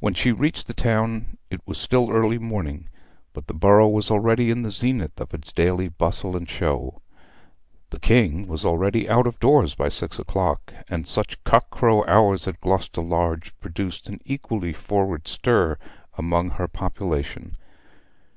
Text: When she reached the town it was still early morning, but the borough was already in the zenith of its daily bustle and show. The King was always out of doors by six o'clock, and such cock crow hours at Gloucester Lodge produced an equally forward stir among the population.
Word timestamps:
When 0.00 0.12
she 0.12 0.32
reached 0.32 0.66
the 0.66 0.74
town 0.74 1.38
it 1.48 1.60
was 1.68 1.78
still 1.78 2.10
early 2.10 2.36
morning, 2.36 2.88
but 3.32 3.46
the 3.46 3.54
borough 3.54 3.86
was 3.88 4.10
already 4.10 4.50
in 4.50 4.62
the 4.62 4.72
zenith 4.72 5.20
of 5.20 5.32
its 5.32 5.52
daily 5.52 5.86
bustle 5.86 6.36
and 6.36 6.48
show. 6.50 7.00
The 7.90 8.00
King 8.00 8.48
was 8.48 8.64
always 8.64 9.06
out 9.08 9.28
of 9.28 9.38
doors 9.38 9.76
by 9.76 9.88
six 9.88 10.18
o'clock, 10.18 10.74
and 10.88 11.06
such 11.06 11.44
cock 11.44 11.70
crow 11.70 12.02
hours 12.06 12.48
at 12.48 12.60
Gloucester 12.60 13.02
Lodge 13.02 13.54
produced 13.60 14.08
an 14.08 14.18
equally 14.24 14.72
forward 14.72 15.28
stir 15.28 15.78
among 16.18 16.56
the 16.58 16.66
population. 16.66 17.56